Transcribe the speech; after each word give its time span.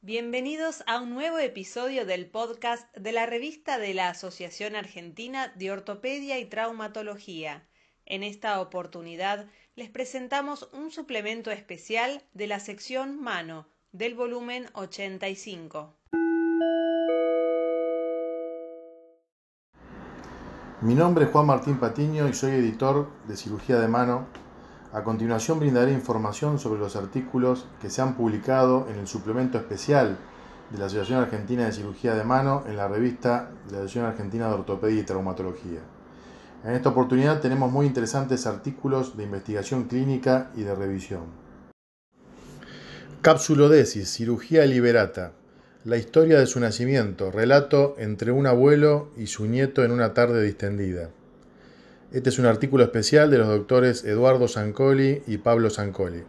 Bienvenidos 0.00 0.84
a 0.86 1.00
un 1.00 1.10
nuevo 1.10 1.38
episodio 1.40 2.06
del 2.06 2.30
podcast 2.30 2.96
de 2.96 3.10
la 3.10 3.26
revista 3.26 3.78
de 3.78 3.94
la 3.94 4.10
Asociación 4.10 4.76
Argentina 4.76 5.52
de 5.56 5.72
Ortopedia 5.72 6.38
y 6.38 6.44
Traumatología. 6.44 7.66
En 8.06 8.22
esta 8.22 8.60
oportunidad 8.60 9.46
les 9.74 9.90
presentamos 9.90 10.70
un 10.72 10.92
suplemento 10.92 11.50
especial 11.50 12.22
de 12.32 12.46
la 12.46 12.60
sección 12.60 13.20
Mano 13.20 13.66
del 13.90 14.14
volumen 14.14 14.68
85. 14.74 15.96
Mi 20.80 20.94
nombre 20.94 21.24
es 21.24 21.32
Juan 21.32 21.46
Martín 21.46 21.80
Patiño 21.80 22.28
y 22.28 22.34
soy 22.34 22.52
editor 22.52 23.10
de 23.26 23.36
Cirugía 23.36 23.80
de 23.80 23.88
Mano 23.88 24.28
a 24.92 25.04
continuación 25.04 25.60
brindaré 25.60 25.92
información 25.92 26.58
sobre 26.58 26.80
los 26.80 26.96
artículos 26.96 27.66
que 27.80 27.90
se 27.90 28.00
han 28.00 28.14
publicado 28.14 28.86
en 28.90 28.98
el 28.98 29.06
suplemento 29.06 29.58
especial 29.58 30.16
de 30.70 30.78
la 30.78 30.86
Asociación 30.86 31.20
Argentina 31.20 31.66
de 31.66 31.72
Cirugía 31.72 32.14
de 32.14 32.24
Mano 32.24 32.64
en 32.66 32.76
la 32.76 32.88
revista 32.88 33.50
de 33.66 33.72
la 33.72 33.78
Asociación 33.78 34.06
Argentina 34.06 34.48
de 34.48 34.54
Ortopedia 34.54 35.00
y 35.00 35.04
Traumatología. 35.04 35.80
En 36.64 36.72
esta 36.72 36.88
oportunidad 36.88 37.40
tenemos 37.40 37.70
muy 37.70 37.86
interesantes 37.86 38.46
artículos 38.46 39.16
de 39.16 39.24
investigación 39.24 39.84
clínica 39.84 40.50
y 40.56 40.62
de 40.62 40.74
revisión. 40.74 41.24
Capsulodesis, 43.22 44.10
cirugía 44.10 44.64
liberata. 44.64 45.32
La 45.84 45.96
historia 45.96 46.38
de 46.38 46.46
su 46.46 46.60
nacimiento, 46.60 47.30
relato 47.30 47.94
entre 47.98 48.32
un 48.32 48.46
abuelo 48.46 49.10
y 49.16 49.26
su 49.26 49.46
nieto 49.46 49.84
en 49.84 49.92
una 49.92 50.14
tarde 50.14 50.42
distendida. 50.42 51.10
Este 52.10 52.30
es 52.30 52.38
un 52.38 52.46
artículo 52.46 52.84
especial 52.84 53.30
de 53.30 53.36
los 53.36 53.48
doctores 53.48 54.02
Eduardo 54.02 54.48
Zancoli 54.48 55.22
y 55.26 55.36
Pablo 55.36 55.68
Zancoli. 55.68 56.22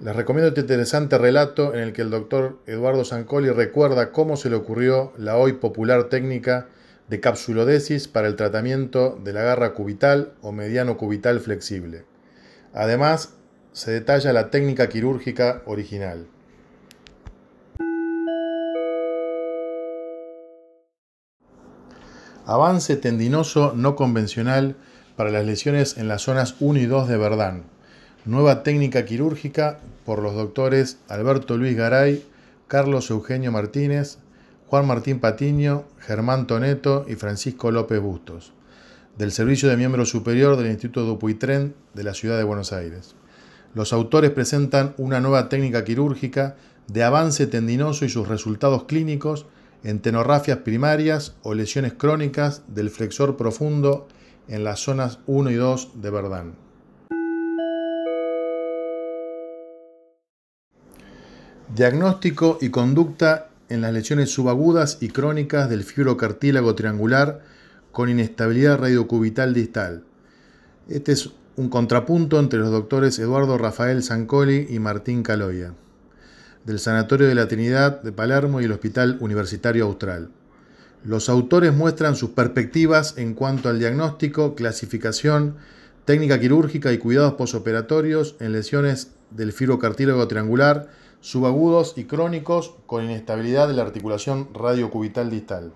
Les 0.00 0.16
recomiendo 0.16 0.48
este 0.48 0.62
interesante 0.62 1.18
relato 1.18 1.74
en 1.74 1.80
el 1.80 1.92
que 1.92 2.00
el 2.00 2.08
doctor 2.08 2.58
Eduardo 2.66 3.04
Zancoli 3.04 3.50
recuerda 3.50 4.12
cómo 4.12 4.38
se 4.38 4.48
le 4.48 4.56
ocurrió 4.56 5.12
la 5.18 5.36
hoy 5.36 5.52
popular 5.52 6.04
técnica 6.04 6.68
de 7.08 7.20
capsulodesis 7.20 8.08
para 8.08 8.28
el 8.28 8.36
tratamiento 8.36 9.20
de 9.22 9.34
la 9.34 9.42
garra 9.42 9.74
cubital 9.74 10.32
o 10.40 10.52
mediano 10.52 10.96
cubital 10.96 11.40
flexible. 11.40 12.06
Además, 12.72 13.34
se 13.72 13.90
detalla 13.90 14.32
la 14.32 14.50
técnica 14.50 14.88
quirúrgica 14.88 15.60
original. 15.66 16.28
Avance 22.44 22.96
tendinoso 22.96 23.72
no 23.76 23.94
convencional 23.94 24.74
para 25.16 25.30
las 25.30 25.46
lesiones 25.46 25.96
en 25.96 26.08
las 26.08 26.22
zonas 26.22 26.56
1 26.58 26.80
y 26.80 26.86
2 26.86 27.08
de 27.08 27.16
Verdán. 27.16 27.62
Nueva 28.24 28.64
técnica 28.64 29.04
quirúrgica 29.04 29.78
por 30.04 30.20
los 30.20 30.34
doctores 30.34 30.98
Alberto 31.08 31.56
Luis 31.56 31.76
Garay, 31.76 32.24
Carlos 32.66 33.10
Eugenio 33.10 33.52
Martínez, 33.52 34.18
Juan 34.66 34.88
Martín 34.88 35.20
Patiño, 35.20 35.84
Germán 36.00 36.48
Toneto 36.48 37.04
y 37.08 37.14
Francisco 37.14 37.70
López 37.70 38.00
Bustos, 38.00 38.52
del 39.18 39.30
Servicio 39.30 39.68
de 39.68 39.76
Miembro 39.76 40.04
Superior 40.04 40.56
del 40.56 40.70
Instituto 40.70 41.04
Dupuytren 41.04 41.74
de 41.94 42.02
la 42.02 42.14
Ciudad 42.14 42.38
de 42.38 42.44
Buenos 42.44 42.72
Aires. 42.72 43.14
Los 43.74 43.92
autores 43.92 44.32
presentan 44.32 44.94
una 44.98 45.20
nueva 45.20 45.48
técnica 45.48 45.84
quirúrgica 45.84 46.56
de 46.88 47.04
avance 47.04 47.46
tendinoso 47.46 48.04
y 48.04 48.08
sus 48.08 48.26
resultados 48.26 48.84
clínicos 48.84 49.46
en 49.84 50.00
tenorrafias 50.00 50.58
primarias 50.58 51.34
o 51.42 51.54
lesiones 51.54 51.94
crónicas 51.94 52.62
del 52.68 52.90
flexor 52.90 53.36
profundo 53.36 54.06
en 54.48 54.64
las 54.64 54.80
zonas 54.80 55.18
1 55.26 55.50
y 55.50 55.54
2 55.54 56.02
de 56.02 56.10
Verdán. 56.10 56.54
Diagnóstico 61.74 62.58
y 62.60 62.68
conducta 62.68 63.48
en 63.68 63.80
las 63.80 63.92
lesiones 63.92 64.30
subagudas 64.30 64.98
y 65.00 65.08
crónicas 65.08 65.70
del 65.70 65.84
fibrocartílago 65.84 66.74
triangular 66.74 67.40
con 67.92 68.10
inestabilidad 68.10 68.78
radiocubital 68.78 69.54
distal. 69.54 70.04
Este 70.88 71.12
es 71.12 71.30
un 71.56 71.70
contrapunto 71.70 72.38
entre 72.38 72.58
los 72.58 72.70
doctores 72.70 73.18
Eduardo 73.18 73.56
Rafael 73.56 74.02
Zancoli 74.02 74.66
y 74.68 74.78
Martín 74.78 75.22
Caloya 75.22 75.74
del 76.64 76.78
Sanatorio 76.78 77.26
de 77.26 77.34
la 77.34 77.48
Trinidad 77.48 78.02
de 78.02 78.12
Palermo 78.12 78.60
y 78.60 78.64
el 78.64 78.72
Hospital 78.72 79.16
Universitario 79.20 79.84
Austral. 79.84 80.30
Los 81.04 81.28
autores 81.28 81.74
muestran 81.74 82.14
sus 82.14 82.30
perspectivas 82.30 83.18
en 83.18 83.34
cuanto 83.34 83.68
al 83.68 83.78
diagnóstico, 83.78 84.54
clasificación, 84.54 85.56
técnica 86.04 86.38
quirúrgica 86.38 86.92
y 86.92 86.98
cuidados 86.98 87.34
posoperatorios 87.34 88.36
en 88.38 88.52
lesiones 88.52 89.12
del 89.30 89.52
fibrocartílago 89.52 90.28
triangular, 90.28 90.88
subagudos 91.20 91.94
y 91.96 92.04
crónicos 92.04 92.74
con 92.86 93.04
inestabilidad 93.04 93.68
de 93.68 93.74
la 93.74 93.82
articulación 93.82 94.48
radiocubital 94.54 95.30
distal. 95.30 95.72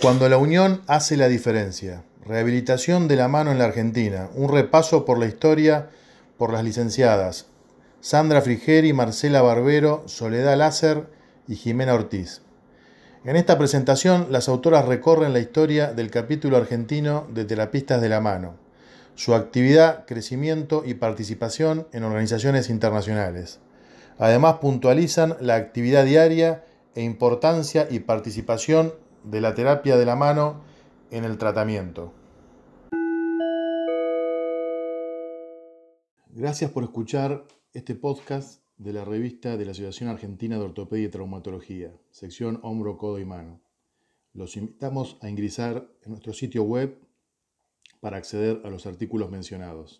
Cuando 0.00 0.28
la 0.28 0.36
unión 0.36 0.82
hace 0.86 1.16
la 1.16 1.28
diferencia. 1.28 2.04
Rehabilitación 2.26 3.06
de 3.06 3.16
la 3.16 3.28
mano 3.28 3.52
en 3.52 3.58
la 3.58 3.66
Argentina. 3.66 4.30
Un 4.34 4.48
repaso 4.48 5.04
por 5.04 5.18
la 5.18 5.26
historia 5.26 5.90
por 6.38 6.52
las 6.52 6.64
licenciadas 6.64 7.48
Sandra 8.00 8.40
Frigeri, 8.40 8.92
Marcela 8.94 9.42
Barbero, 9.42 10.04
Soledad 10.06 10.56
Láser 10.56 11.06
y 11.48 11.56
Jimena 11.56 11.94
Ortiz. 11.94 12.42
En 13.24 13.36
esta 13.36 13.58
presentación, 13.58 14.28
las 14.30 14.48
autoras 14.48 14.86
recorren 14.86 15.32
la 15.32 15.38
historia 15.38 15.92
del 15.92 16.10
capítulo 16.10 16.56
argentino 16.56 17.26
de 17.30 17.44
Terapistas 17.44 18.00
de 18.00 18.08
la 18.08 18.20
Mano, 18.20 18.56
su 19.14 19.34
actividad, 19.34 20.04
crecimiento 20.06 20.82
y 20.84 20.94
participación 20.94 21.88
en 21.92 22.04
organizaciones 22.04 22.70
internacionales. 22.70 23.60
Además, 24.18 24.56
puntualizan 24.60 25.36
la 25.40 25.56
actividad 25.56 26.04
diaria 26.04 26.64
e 26.94 27.02
importancia 27.02 27.86
y 27.90 28.00
participación 28.00 28.94
de 29.24 29.40
la 29.40 29.54
terapia 29.54 29.96
de 29.96 30.04
la 30.06 30.16
mano 30.16 30.73
en 31.14 31.24
el 31.24 31.38
tratamiento. 31.38 32.12
Gracias 36.30 36.72
por 36.72 36.82
escuchar 36.82 37.44
este 37.72 37.94
podcast 37.94 38.64
de 38.78 38.92
la 38.92 39.04
revista 39.04 39.56
de 39.56 39.64
la 39.64 39.70
Asociación 39.70 40.10
Argentina 40.10 40.58
de 40.58 40.64
Ortopedia 40.64 41.06
y 41.06 41.10
Traumatología, 41.10 41.92
sección 42.10 42.58
hombro, 42.64 42.98
codo 42.98 43.20
y 43.20 43.24
mano. 43.24 43.60
Los 44.32 44.56
invitamos 44.56 45.16
a 45.22 45.30
ingresar 45.30 45.88
en 46.02 46.10
nuestro 46.10 46.32
sitio 46.32 46.64
web 46.64 46.98
para 48.00 48.16
acceder 48.16 48.62
a 48.64 48.68
los 48.68 48.84
artículos 48.84 49.30
mencionados. 49.30 49.92